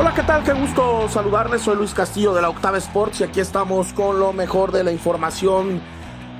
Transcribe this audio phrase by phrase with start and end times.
[0.00, 0.44] Hola, ¿qué tal?
[0.44, 1.62] Qué gusto saludarles.
[1.62, 4.92] Soy Luis Castillo de la Octava Sports y aquí estamos con lo mejor de la
[4.92, 5.82] información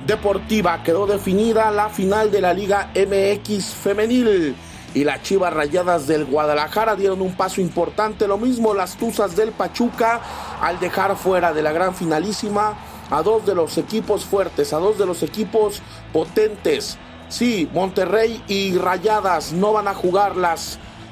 [0.07, 0.81] deportiva.
[0.81, 4.55] Quedó definida la final de la Liga MX femenil
[4.93, 8.29] y las Chivas Rayadas del Guadalajara dieron un paso importante.
[8.29, 10.21] Lo mismo las Tuzas del Pachuca
[10.61, 12.77] al dejar fuera de la gran finalísima
[13.11, 15.81] a dos de los equipos fuertes, a dos de los equipos
[16.13, 16.97] potentes.
[17.27, 20.37] Sí, Monterrey y Rayadas no van a jugar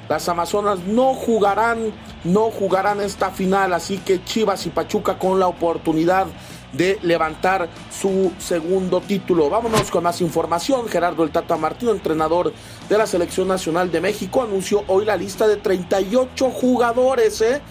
[0.09, 5.47] las, Amazonas, no jugarán, no jugarán esta final, así que Chivas y Pachuca con la
[5.47, 6.27] oportunidad
[6.73, 9.49] de levantar su segundo título.
[9.49, 10.87] Vámonos con más información.
[10.87, 12.53] Gerardo El Tata Martino, entrenador
[12.89, 17.61] de la Selección Nacional de México, anunció hoy la lista de 38 jugadores, ¿eh?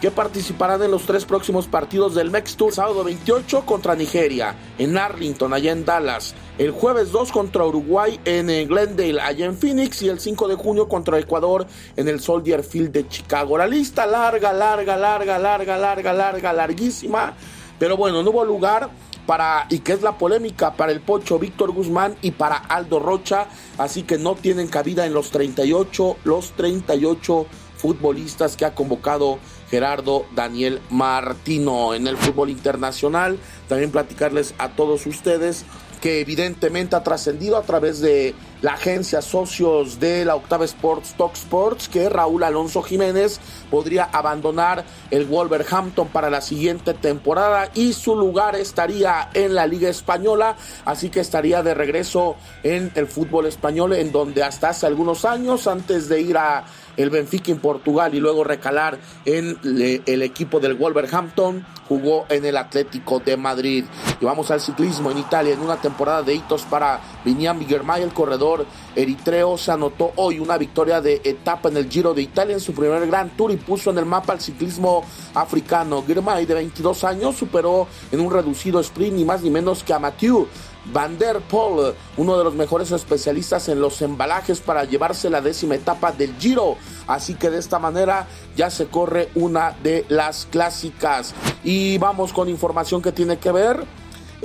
[0.00, 2.74] que participarán en los tres próximos partidos del Mex Tour.
[2.74, 6.34] Sábado 28 contra Nigeria, en Arlington, allá en Dallas.
[6.56, 10.02] El jueves 2 contra Uruguay en Glendale, allá en Phoenix.
[10.02, 11.66] Y el 5 de junio contra Ecuador
[11.96, 13.58] en el Soldier Field de Chicago.
[13.58, 17.34] La lista larga, larga, larga, larga, larga, larga, larguísima.
[17.80, 18.88] Pero bueno, no hubo lugar
[19.26, 23.48] para, y que es la polémica, para el Pocho Víctor Guzmán y para Aldo Rocha.
[23.76, 30.24] Así que no tienen cabida en los 38, los 38 futbolistas que ha convocado Gerardo
[30.36, 33.40] Daniel Martino en el fútbol internacional.
[33.68, 35.64] También platicarles a todos ustedes
[36.04, 41.34] que evidentemente ha trascendido a través de la agencia socios de la Octava Sports Talk
[41.34, 43.38] Sports que Raúl Alonso Jiménez
[43.70, 49.90] podría abandonar el Wolverhampton para la siguiente temporada y su lugar estaría en la Liga
[49.90, 55.26] Española, así que estaría de regreso en el fútbol español en donde hasta hace algunos
[55.26, 56.64] años antes de ir a
[56.96, 62.56] el Benfica en Portugal y luego recalar en el equipo del Wolverhampton, jugó en el
[62.56, 63.84] Atlético de Madrid.
[64.20, 68.12] Y vamos al ciclismo en Italia en una temporada de hitos para Vinian Girmay, el
[68.12, 68.53] corredor
[68.94, 72.72] eritreo, se anotó hoy una victoria de etapa en el Giro de Italia en su
[72.72, 75.04] primer Gran Tour y puso en el mapa el ciclismo
[75.34, 76.02] africano.
[76.06, 79.98] Girmay, de 22 años, superó en un reducido sprint ni más ni menos que a
[79.98, 80.46] Mathieu
[80.92, 85.76] Van der Poel, uno de los mejores especialistas en los embalajes para llevarse la décima
[85.76, 86.76] etapa del Giro.
[87.06, 88.26] Así que de esta manera
[88.56, 91.34] ya se corre una de las clásicas.
[91.62, 93.84] Y vamos con información que tiene que ver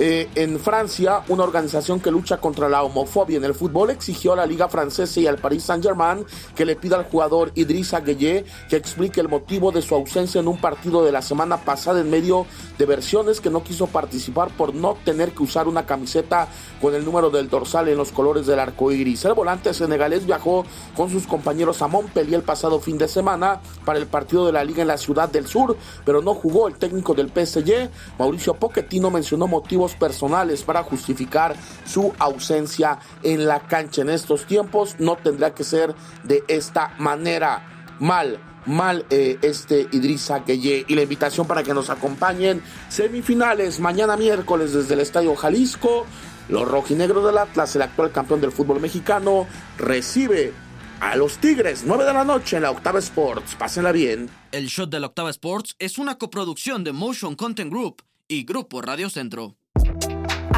[0.02, 4.36] eh, en Francia, una organización que lucha contra la homofobia en el fútbol exigió a
[4.36, 6.24] la Liga Francesa y al Paris Saint-Germain
[6.56, 10.48] que le pida al jugador Idrissa Gueye que explique el motivo de su ausencia en
[10.48, 12.46] un partido de la semana pasada en medio
[12.78, 16.48] de versiones que no quiso participar por no tener que usar una camiseta
[16.80, 19.26] con el número del dorsal en los colores del arco iris.
[19.26, 20.64] El volante senegalés viajó
[20.96, 24.64] con sus compañeros a Montpellier el pasado fin de semana para el partido de la
[24.64, 27.90] Liga en la Ciudad del Sur, pero no jugó el técnico del PSG.
[28.18, 34.02] Mauricio Pochettino mencionó motivos personales para justificar su ausencia en la cancha.
[34.02, 37.66] En estos tiempos no tendrá que ser de esta manera.
[37.98, 40.84] Mal, mal eh, este Idrissa Gueye.
[40.88, 42.62] Y la invitación para que nos acompañen.
[42.88, 46.06] Semifinales mañana miércoles desde el Estadio Jalisco.
[46.48, 49.46] Los rojinegros del Atlas, el actual campeón del fútbol mexicano,
[49.78, 50.52] recibe
[51.00, 53.54] a los Tigres, 9 de la noche en la Octava Sports.
[53.56, 54.28] Pásenla bien.
[54.52, 58.82] El show de la Octava Sports es una coproducción de Motion Content Group y Grupo
[58.82, 59.59] Radio Centro.